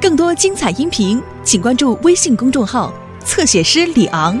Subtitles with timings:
[0.00, 2.92] 更多精彩音频，请关注微信公众号
[3.24, 4.38] “侧写师李昂”。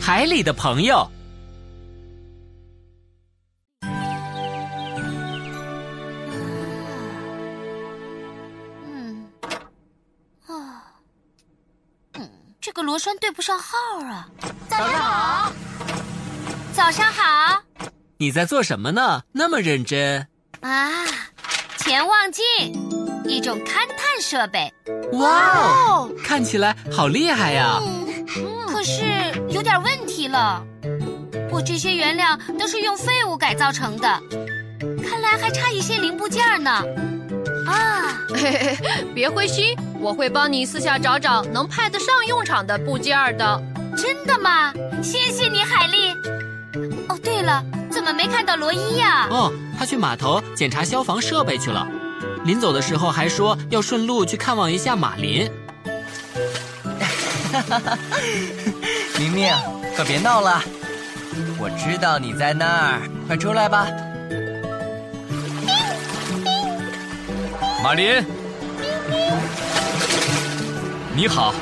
[0.00, 1.10] 海里的朋友，
[12.84, 14.28] 螺栓对不上号啊！
[14.68, 15.52] 早上好，
[16.74, 17.62] 早上好
[18.18, 19.22] 你在做什么呢？
[19.32, 20.28] 那么认真？
[20.60, 21.04] 啊！
[21.78, 22.44] 潜望镜，
[23.26, 24.72] 一种勘探设备，
[25.12, 27.80] 哇哦，看起来好厉害呀！
[28.68, 29.02] 可是
[29.48, 30.62] 有点问题了。
[31.50, 34.20] 我这些原料都是用废物改造成的，
[35.08, 36.70] 看来还差一些零部件呢。
[37.66, 43.62] 啊，嘿嘿，别灰心，我会帮你私下找找能派得上用场的部件的。
[43.96, 44.70] 真的吗？
[45.02, 46.10] 谢谢你，海丽。
[47.08, 49.26] 哦，对了，怎么没看到罗伊呀？
[49.30, 51.88] 哦，他去码头检查消防设备去了。
[52.44, 55.50] 临走的时候还说要顺路去看望一下马林。
[59.18, 59.54] 明明，
[59.96, 60.60] 可别闹了！
[61.58, 63.88] 我知道你在那儿，快出来吧。
[67.82, 68.22] 马林，
[71.16, 71.54] 你好，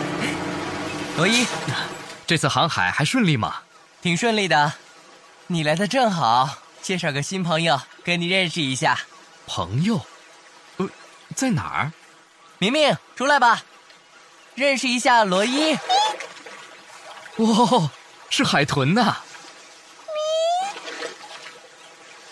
[1.18, 1.46] 罗伊，
[2.26, 3.56] 这次航海还顺利吗？
[4.00, 4.72] 挺顺利的。
[5.48, 6.48] 你来的正好，
[6.80, 8.98] 介绍个新朋友跟你认识一下。
[9.46, 10.00] 朋友，
[10.78, 10.88] 呃，
[11.34, 11.92] 在哪儿？
[12.56, 13.62] 明明，出来吧，
[14.54, 15.76] 认识一下罗伊。
[17.36, 17.90] 哇，
[18.30, 19.18] 是海豚呐！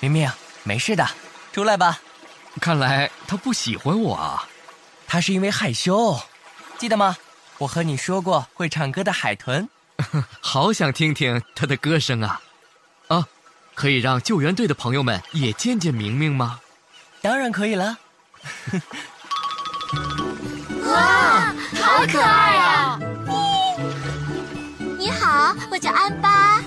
[0.01, 0.31] 明明，
[0.63, 1.07] 没事的，
[1.53, 2.01] 出来吧。
[2.63, 4.48] 看来他不喜欢我啊。
[5.09, 6.21] 他是因为害羞，
[6.79, 7.17] 记得吗？
[7.57, 9.69] 我和你说过会唱歌的海豚。
[10.41, 12.41] 好想听听他的歌声啊！
[13.09, 13.27] 啊，
[13.75, 16.61] 可以让救援队的朋友们也见见明明吗？
[17.21, 17.99] 当然可以了。
[20.85, 23.01] 哇，好可爱啊！
[24.99, 26.63] 你好，我叫安巴。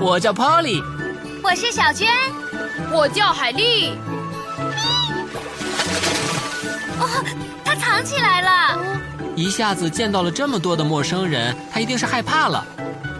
[0.00, 0.82] 我叫 Polly，
[1.44, 2.08] 我是小娟。
[2.90, 3.96] 我叫海丽。
[7.00, 7.24] 哦，
[7.98, 8.78] 它藏起来了。
[9.34, 12.64] 一下子见到了这么多的陌生人，他一定是害怕了。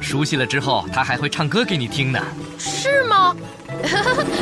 [0.01, 2.21] 熟悉了之后，他还会唱歌给你听呢。
[2.61, 3.35] 是吗？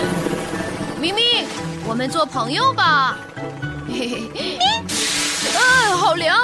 [1.00, 1.46] 明明，
[1.86, 3.16] 我们做朋友吧。
[3.88, 4.58] 嘿嘿嘿。
[5.56, 6.36] 哎，好凉。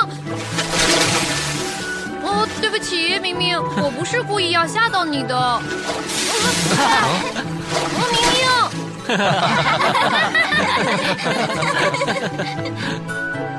[2.23, 5.37] 哦，对不起，明明，我不是故意要吓到你的。
[5.37, 5.61] 哦，
[8.11, 8.41] 明明。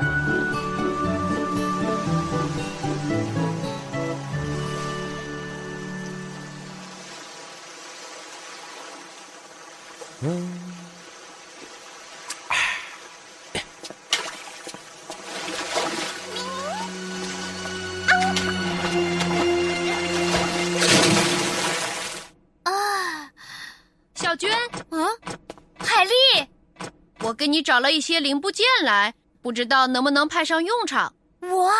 [27.44, 29.12] 给你找了一些零部件来，
[29.42, 31.12] 不知道能不能派上用场。
[31.42, 31.74] 哇，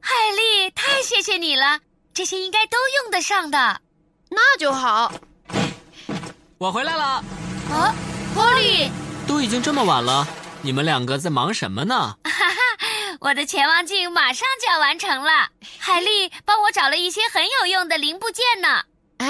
[0.00, 1.78] 海丽，太谢谢你了，
[2.14, 3.82] 这些应该都用得上的。
[4.30, 5.12] 那就好。
[6.56, 7.22] 我回来了。
[7.70, 7.94] 啊，
[8.34, 8.90] 波利，
[9.28, 10.26] 都已经这么晚了，
[10.62, 12.16] 你们两个在忙什么呢？
[12.24, 12.56] 哈哈，
[13.20, 15.50] 我的潜望镜马上就要完成了。
[15.78, 18.82] 海丽帮我找了一些很有用的零部件呢。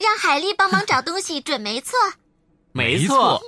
[0.00, 1.96] 让海丽帮忙找东西准没错。
[2.72, 3.40] 没错。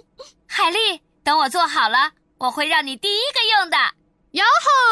[0.63, 3.79] 海丽，等我做好了，我会让你第一个用的。
[4.33, 4.45] 哟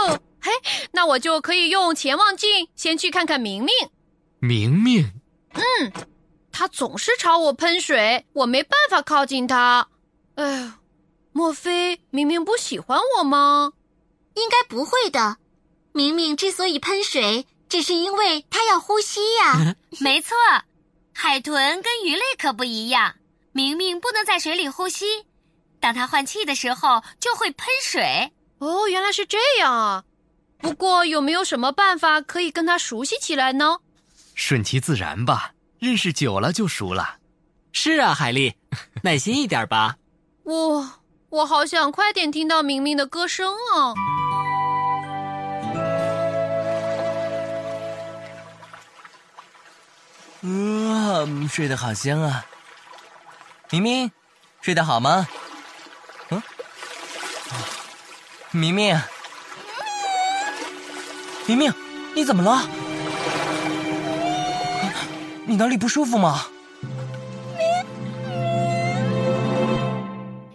[0.07, 0.19] 吼！
[0.41, 0.51] 嘿，
[0.93, 3.75] 那我就可以用潜望镜先去看看明明。
[4.39, 5.13] 明明。
[5.53, 5.93] 嗯。
[6.51, 9.87] 他总是朝我喷水，我没办法靠近他。
[10.37, 10.73] 哎，
[11.33, 13.75] 莫非明明不喜欢我吗？
[14.37, 15.37] 应该不会的。
[15.93, 19.77] 明明之所以喷水，只是因为他要呼吸呀。
[20.01, 20.35] 没错，
[21.13, 23.17] 海豚跟鱼类可不一样。
[23.53, 25.27] 明明不能在水里呼吸，
[25.81, 28.33] 当它换气的时候就会喷水。
[28.59, 30.05] 哦，原来是这样啊。
[30.59, 33.79] 不过有没有什么办法可以跟它熟悉起来呢？
[34.35, 35.53] 顺其自然吧。
[35.79, 37.19] 认识久了就熟了，
[37.73, 38.57] 是啊，海丽，
[39.05, 39.97] 耐心一点吧。
[40.43, 40.91] 我
[41.29, 43.95] 我好想快点听到明明的歌声啊！
[50.41, 52.45] 嗯，睡得好香啊。
[53.71, 54.11] 明明，
[54.61, 55.29] 睡得好吗？
[56.31, 56.43] 嗯，
[58.53, 59.01] 明明，
[61.47, 61.73] 明明，
[62.15, 62.69] 你怎么了？
[65.47, 66.47] 你哪里不舒服吗？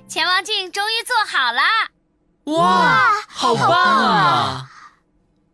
[0.07, 1.61] 潜望镜终于做好了，
[2.57, 4.69] 哇，好棒啊！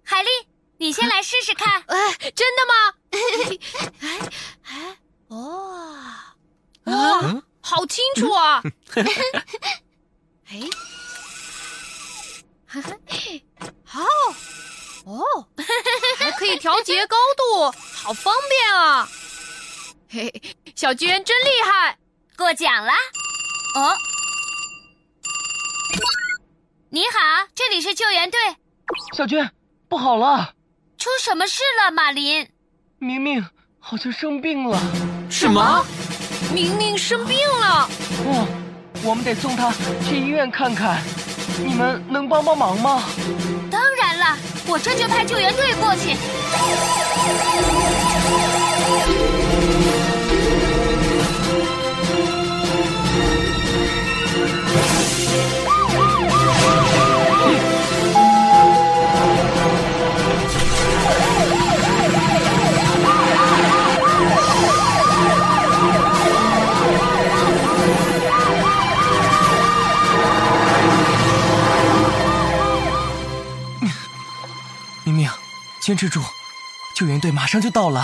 [0.04, 0.30] 海丽，
[0.78, 1.82] 你先来试试看。
[1.88, 2.74] 哎，真的吗？
[4.02, 4.20] 哎
[4.66, 4.98] 哎
[5.28, 5.76] 哦，
[6.86, 8.62] 哇，嗯好清楚啊！
[10.52, 10.60] 哎，
[13.86, 14.02] 好
[15.06, 15.48] 哦，
[16.18, 19.08] 还可以调节高度，好方便啊！
[20.10, 20.42] 嘿，
[20.76, 21.98] 小娟真厉害！
[22.36, 22.92] 过奖了！
[23.76, 23.96] 哦，
[26.90, 28.40] 你好，这里是救援队，
[29.16, 29.52] 小娟，
[29.88, 30.54] 不好了，
[30.98, 32.50] 出什么事了，马林？
[32.98, 33.46] 明明
[33.80, 34.80] 好像生病了。
[35.30, 35.86] 什么？
[36.52, 37.88] 明明生病了，
[38.26, 38.48] 哦，
[39.04, 39.72] 我们得送他
[40.08, 41.00] 去医院看看。
[41.60, 43.04] 你们能帮帮忙吗？
[44.70, 47.69] 我这就派救援队过去。
[75.82, 76.22] 坚持住，
[76.96, 78.00] 救援队马上就到了。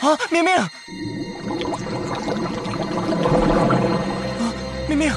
[0.00, 0.54] 啊，明明！
[0.56, 0.70] 啊，
[4.88, 5.12] 明明，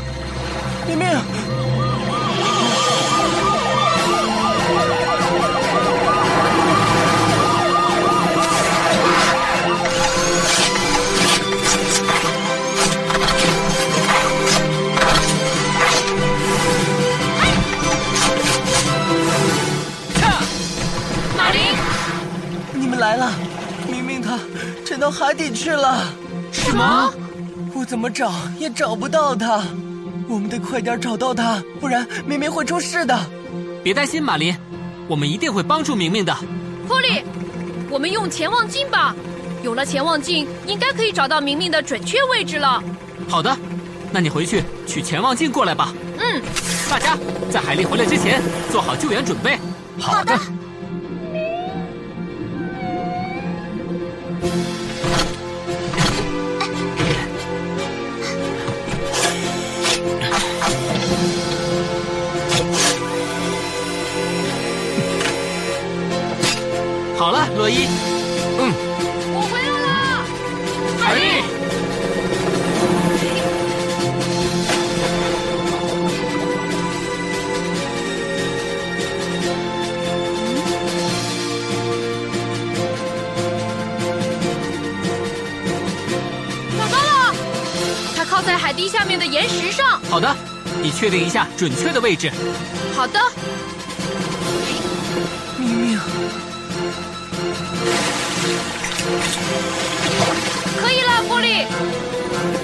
[0.87, 1.07] 明明！
[24.85, 26.05] 沉到海底去了，
[26.51, 27.13] 什么？
[27.73, 29.63] 我怎么找也找不到他。
[30.27, 33.19] 我们得快点找到他，不然明明会出事的。
[33.83, 34.55] 别担心，马林，
[35.07, 36.35] 我们一定会帮助明明的。
[36.87, 37.23] 波利，
[37.89, 39.15] 我们用潜望镜吧。
[39.63, 42.81] 有了潜望镜，应该可以找到明明的准确位置了。
[43.27, 43.55] 好的，
[44.11, 45.93] 那你回去取潜望镜过来吧。
[46.17, 46.41] 嗯，
[46.89, 47.17] 大家
[47.49, 48.41] 在海丽回来之前
[48.71, 49.59] 做好救援准备。
[49.99, 50.37] 好的。
[50.37, 50.43] 好
[54.41, 54.47] 好
[67.29, 67.85] 了，洛伊，
[88.45, 89.99] 在海堤下面的岩石上。
[90.09, 90.35] 好的，
[90.81, 92.31] 你确定一下准确的位置。
[92.95, 93.19] 好的，
[95.57, 95.99] 明明，
[100.81, 101.65] 可以了，玻璃。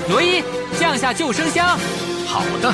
[0.10, 0.44] 罗伊，
[0.80, 1.78] 降下救生箱。
[2.26, 2.74] 好的，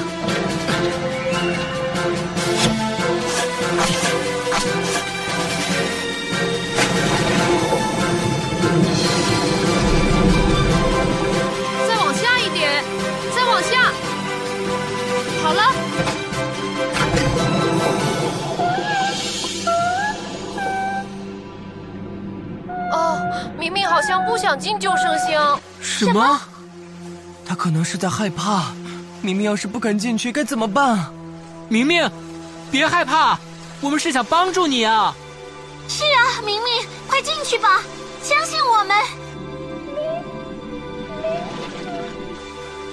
[25.82, 26.40] 什么？
[27.46, 28.74] 他可能是在害怕。
[29.22, 31.10] 明明要是不肯进去该怎么办？
[31.70, 32.10] 明明，
[32.70, 33.40] 别害怕，
[33.80, 35.16] 我们是想帮助你啊。
[35.88, 37.82] 是啊，明明，快进去吧，
[38.22, 38.98] 相信我们。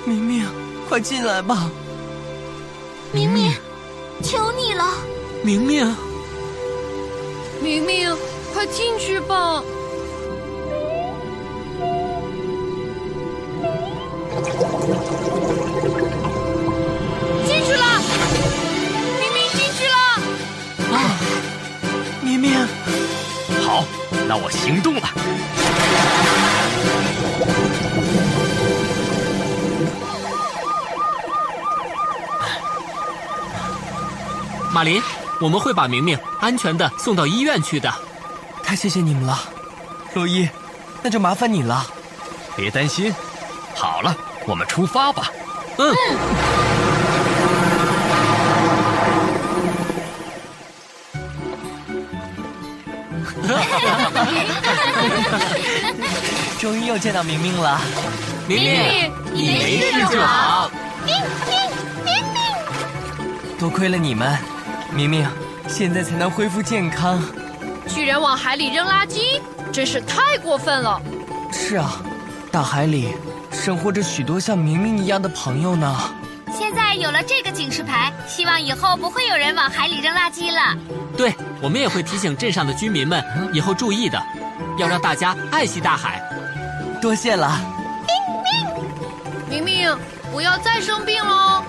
[0.05, 0.47] 明明，
[0.88, 1.69] 快进来吧。
[3.12, 3.52] 明明，
[4.23, 4.87] 求你了。
[5.43, 5.97] 明明，
[7.61, 8.17] 明明，
[8.55, 9.62] 快进去吧。
[24.30, 25.02] 那我行动了。
[34.72, 35.02] 马林，
[35.40, 37.92] 我们会把明明安全的送到医院去的。
[38.62, 39.37] 太谢谢你们了，
[40.14, 40.49] 洛伊，
[41.02, 41.84] 那就麻烦你了。
[42.54, 43.12] 别担心，
[43.75, 45.28] 好了，我们出发吧。
[45.76, 45.92] 嗯，
[56.59, 57.81] 终于又见到明明了，
[58.47, 60.71] 明明，你没事就好。
[61.05, 61.15] 明
[61.49, 62.43] 明，明明
[63.59, 64.39] 多亏了你们，
[64.93, 65.27] 明明
[65.67, 67.23] 现在才能恢复健康。
[67.89, 69.41] 居然往海里扔垃圾，
[69.73, 71.00] 真是太过分了。
[71.50, 72.00] 是啊，
[72.53, 73.09] 大海里
[73.50, 75.99] 生活着许多像明明一样的朋友呢。
[76.53, 80.77] 现在有了这个警示牌，希望以后不会有人往海里扔垃圾了。
[81.21, 83.23] 对，我们也会提醒镇上的居民们
[83.53, 84.19] 以后注意的，
[84.79, 86.19] 要让大家爱惜大海。
[86.99, 87.61] 多谢了，
[89.50, 89.95] 明明，
[90.33, 91.62] 不要再生病喽。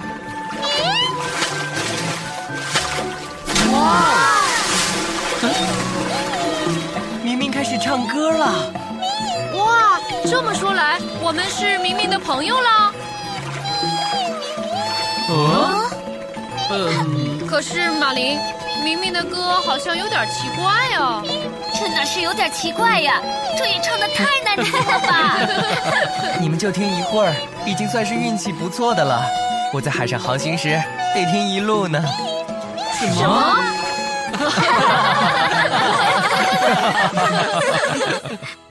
[7.21, 8.71] 明明开始唱歌了。
[9.57, 12.93] 哇，这么说来，我们是明明的朋友了。
[15.27, 15.89] 哦，
[16.69, 18.39] 嗯，可是马林，
[18.83, 21.21] 明明的歌好像有点奇怪呀。
[21.79, 23.21] 这哪是有点奇怪呀？
[23.57, 25.37] 这也唱的太难听了吧！
[26.39, 27.33] 你们就听一会儿，
[27.65, 29.23] 已经算是运气不错的了。
[29.73, 30.79] 我在海上航行时
[31.15, 32.03] 得听一路呢。
[32.99, 33.55] 什么？
[34.31, 34.71] 哈哈哈
[36.69, 37.19] 哈
[38.23, 38.61] 哈！